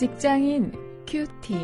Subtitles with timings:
[0.00, 0.72] 직장인
[1.06, 1.54] 큐티.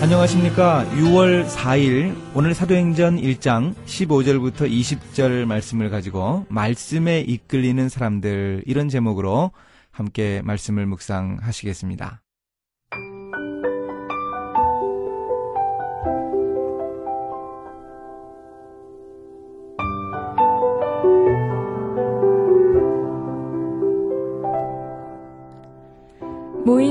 [0.00, 0.86] 안녕하십니까.
[0.92, 9.50] 6월 4일 오늘 사도행전 1장 15절부터 20절 말씀을 가지고 말씀에 이끌리는 사람들 이런 제목으로
[9.90, 12.22] 함께 말씀을 묵상하시겠습니다.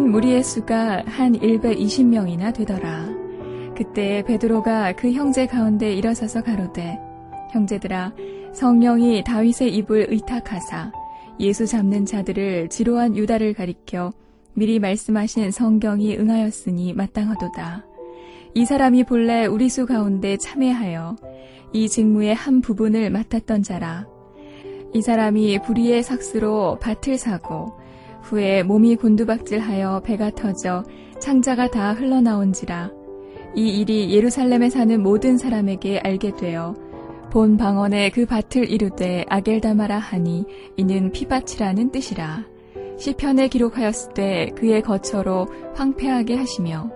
[0.06, 3.10] 모인 무리의 수가 한 120명이나 되더라.
[3.76, 7.00] 그때 베드로가 그 형제 가운데 일어서서 가로되
[7.52, 8.14] 형제들아
[8.54, 10.92] 성령이 다윗의 입을 의탁하사
[11.40, 14.14] 예수 잡는 자들을 지로한 유다를 가리켜
[14.54, 17.86] 미리 말씀하신 성경이 응하였으니 마땅하도다.
[18.54, 21.16] 이 사람이 본래 우리 수 가운데 참여하여
[21.74, 24.08] 이 직무의 한 부분을 맡았던 자라.
[24.94, 27.85] 이 사람이 불의의 삭스로 밭을 사고
[28.26, 30.84] 후에 몸이 곤두박질하여 배가 터져
[31.20, 32.92] 창자가 다 흘러나온지라.
[33.56, 36.76] 이 일이 예루살렘에 사는 모든 사람에게 알게 되어
[37.32, 40.46] 본 방언에 그 밭을 이르되 아겔다마라 하니
[40.76, 42.46] 이는 피밭이라는 뜻이라.
[42.98, 46.90] 시편에 기록하였을 때 그의 거처로 황폐하게 하시며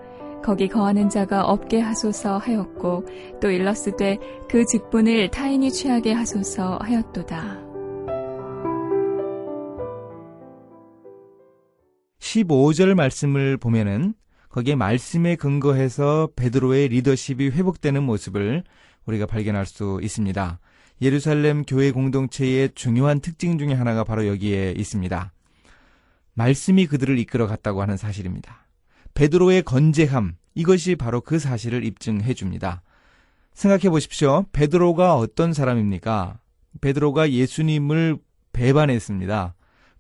[0.44, 3.06] 거기 거하는 자가 없게 하소서 하였고
[3.42, 4.18] 또 일렀으되
[4.50, 7.59] 그 직분을 타인이 취하게 하소서 하였도다.
[12.30, 14.14] 15절 말씀을 보면은
[14.50, 18.64] 거기에 말씀에 근거해서 베드로의 리더십이 회복되는 모습을
[19.06, 20.60] 우리가 발견할 수 있습니다.
[21.02, 25.32] 예루살렘 교회 공동체의 중요한 특징 중의 하나가 바로 여기에 있습니다.
[26.34, 28.68] 말씀이 그들을 이끌어 갔다고 하는 사실입니다.
[29.14, 32.82] 베드로의 건재함, 이것이 바로 그 사실을 입증해 줍니다.
[33.54, 34.46] 생각해 보십시오.
[34.52, 36.40] 베드로가 어떤 사람입니까?
[36.82, 38.18] 베드로가 예수님을
[38.54, 39.56] 배반했습니다.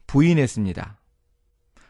[0.07, 0.98] 부인했습니다.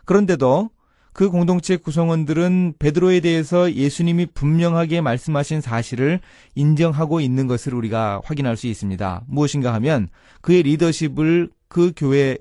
[0.10, 0.72] 그런데도
[1.14, 6.20] 그 공동체 구성원들은 베드로에 대해서 예수님이 분명하게 말씀하신 사실을
[6.56, 9.26] 인정하고 있는 것을 우리가 확인할 수 있습니다.
[9.28, 10.10] 무엇인가 하면
[10.42, 12.40] 그의 리더십을 그 교회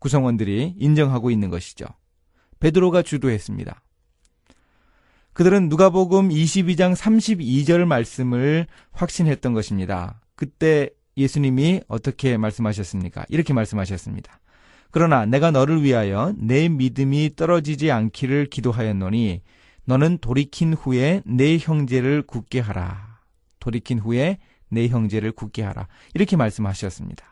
[0.00, 1.86] 구성원들이 인정하고 있는 것이죠.
[2.60, 3.82] 베드로가 주도했습니다.
[5.32, 10.20] 그들은 누가복음 22장 32절 말씀을 확신했던 것입니다.
[10.36, 13.24] 그때 예수님이 어떻게 말씀하셨습니까?
[13.30, 14.40] 이렇게 말씀하셨습니다.
[14.90, 19.42] 그러나 내가 너를 위하여 내 믿음이 떨어지지 않기를 기도하였노니
[19.84, 23.20] 너는 돌이킨 후에 내 형제를 굳게 하라.
[23.58, 24.38] 돌이킨 후에
[24.68, 25.88] 내 형제를 굳게 하라.
[26.14, 27.24] 이렇게 말씀하셨습니다.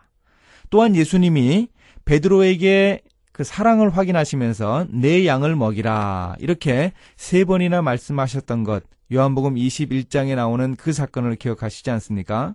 [0.70, 1.68] 또한 예수님이
[2.04, 3.02] 베드로에게
[3.32, 6.36] 그 사랑을 확인하시면서 내 양을 먹이라.
[6.38, 8.84] 이렇게 세 번이나 말씀하셨던 것.
[9.12, 12.54] 요한복음 21장에 나오는 그 사건을 기억하시지 않습니까?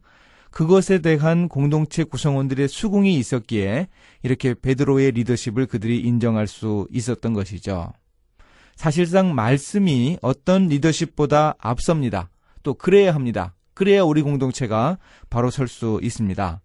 [0.51, 3.87] 그것에 대한 공동체 구성원들의 수긍이 있었기에
[4.21, 7.93] 이렇게 베드로의 리더십을 그들이 인정할 수 있었던 것이죠.
[8.75, 12.29] 사실상 말씀이 어떤 리더십보다 앞섭니다.
[12.63, 13.55] 또 그래야 합니다.
[13.73, 14.97] 그래야 우리 공동체가
[15.29, 16.61] 바로 설 수 있습니다.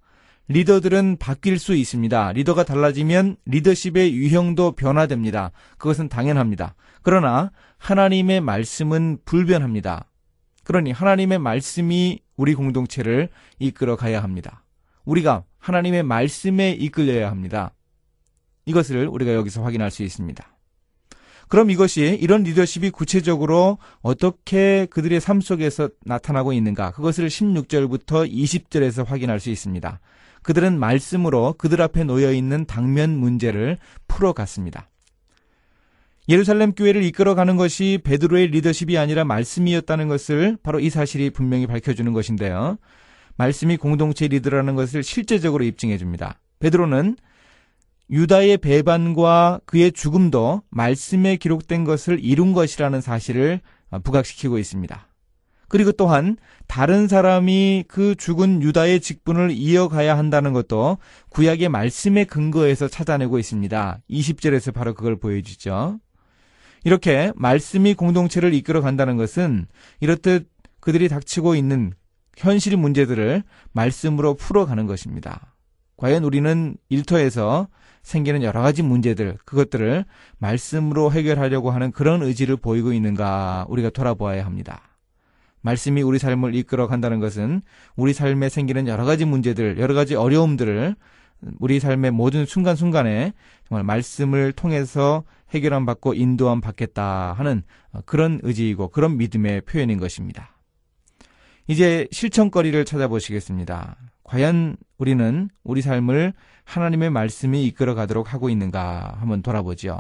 [0.49, 2.33] 리더들은 바뀔 수 있습니다.
[2.33, 5.51] 리더가 달라지면 리더십의 유형도 변화됩니다.
[5.79, 6.75] 그것은 당연합니다.
[7.03, 10.07] 그러나 하나님의 말씀은 불변합니다.
[10.65, 14.65] 그러니 하나님의 말씀이 우리 공동체를 이끌어 가야 합니다.
[15.05, 17.73] 우리가 하나님의 말씀에 이끌려야 합니다.
[18.67, 20.57] 이것을 우리가 여기서 확인할 수 있습니다.
[21.49, 26.91] 그럼 이것이 이런 리더십이 구체적으로 어떻게 그들의 삶 속에서 나타나고 있는가?
[26.91, 30.01] 그것을 16절부터 20절에서 확인할 수 있습니다.
[30.43, 34.89] 그들은 말씀으로 그들 앞에 놓여 있는 당면 문제를 풀어갔습니다.
[36.29, 42.79] 예루살렘 교회를 이끌어가는 것이 베드로의 리더십이 아니라 말씀이었다는 것을 바로 이 사실이 분명히 밝혀주는 것인데요.
[43.37, 46.41] 말씀이 공동체 리더라는 것을 실제적으로 입증해 줍니다.
[46.59, 47.17] 베드로는
[48.11, 53.61] 유다의 배반과 그의 죽음도 말씀에 기록된 것을 이룬 것이라는 사실을
[54.03, 55.09] 부각시키고 있습니다.
[55.69, 56.37] 그리고 또한
[56.69, 60.99] 다른 사람이 그 죽은 유다의 직분을 이어가야 한다는 것도
[61.31, 63.99] 구약의 말씀의 근거에서 찾아내고 있습니다.
[64.09, 65.99] 20절에서 바로 그걸 보여주죠.
[66.85, 69.67] 이렇게 말씀이 공동체를 이끌어 간다는 것은
[70.01, 70.49] 이렇듯
[70.81, 71.93] 그들이 닥치고 있는
[72.37, 73.43] 현실 문제들을
[73.73, 75.55] 말씀으로 풀어가는 것입니다.
[75.97, 77.69] 과연 우리는 일터에서
[78.03, 80.05] 생기는 여러 가지 문제들, 그것들을
[80.39, 84.83] 말씀으로 해결하려고 하는 그런 의지를 보이고 있는가 우리가 돌아보아야 합니다.
[85.63, 87.63] 말씀이 우리 삶을 이끌어 간다는 것은
[87.97, 90.95] 우리 삶에 생기는 여러 가지 문제들, 여러 가지 어려움들을
[91.59, 93.33] 우리 삶의 모든 순간순간에
[93.69, 97.63] 정말 말씀을 통해서 해결함 받고 인도함 받겠다 하는
[98.05, 100.57] 그런 의지이고 그런 믿음의 표현인 것입니다.
[101.69, 103.97] 이제 실천거리를 찾아보시겠습니다.
[104.25, 106.33] 과연 우리는 우리 삶을
[106.65, 109.99] 하나님의 말씀이 이끌어 가도록 하고 있는가 한번 돌아보죠.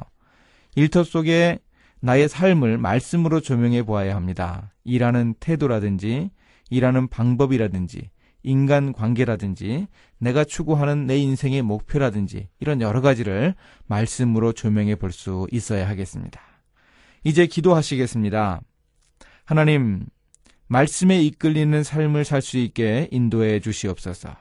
[0.74, 1.58] 일터 속에
[2.00, 4.72] 나의 삶을 말씀으로 조명해 보아야 합니다.
[4.84, 6.30] 일하는 태도라든지,
[6.70, 8.10] 일하는 방법이라든지,
[8.46, 9.88] 인간 관계라든지,
[10.18, 13.54] 내가 추구하는 내 인생의 목표라든지, 이런 여러 가지를
[13.86, 16.40] 말씀으로 조명해 볼 수 있어야 하겠습니다.
[17.24, 18.60] 이제 기도하시겠습니다.
[19.44, 20.06] 하나님,
[20.68, 24.36] 말씀에 이끌리는 삶을 살 수 있게 인도해 주시옵소서.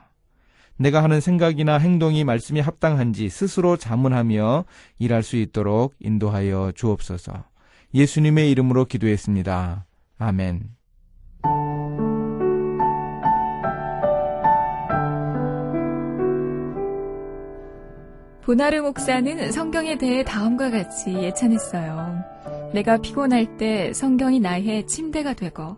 [0.78, 4.64] 내가 하는 생각이나 행동이 말씀이 합당한지 스스로 자문하며
[4.98, 7.44] 일할 수 있도록 인도하여 주옵소서.
[7.94, 9.86] 예수님의 이름으로 기도했습니다.
[10.18, 10.75] 아멘.
[18.46, 22.22] 보나르 목사는 성경에 대해 다음과 같이 예찬했어요.
[22.74, 25.76] 내가 피곤할 때 성경이 나의 침대가 되고,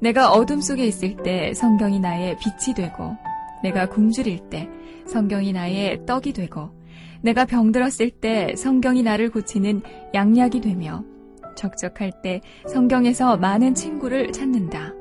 [0.00, 3.16] 내가 어둠 속에 있을 때 성경이 나의 빛이 되고,
[3.62, 4.68] 내가 굶주릴 때
[5.06, 6.70] 성경이 나의 떡이 되고,
[7.22, 9.82] 내가 병들었을 때 성경이 나를 고치는
[10.12, 11.04] 양약이 되며,
[11.54, 14.94] 적적할 때 성경에서 많은 친구를 찾는다.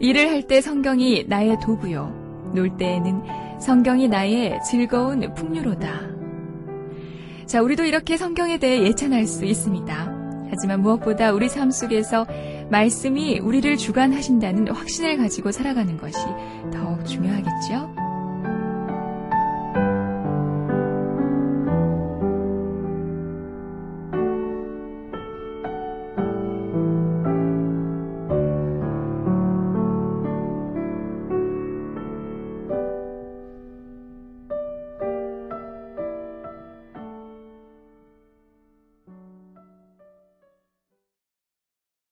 [0.00, 2.50] 일을 할 때 성경이 나의 도구요.
[2.54, 6.09] 놀 때에는 성경이 나의 즐거운 풍류로다.
[7.50, 10.46] 자, 우리도 이렇게 성경에 대해 예찬할 수 있습니다.
[10.50, 12.24] 하지만 무엇보다 우리 삶 속에서
[12.70, 16.20] 말씀이 우리를 주관하신다는 확신을 가지고 살아가는 것이
[16.72, 18.09] 더욱 중요하겠죠?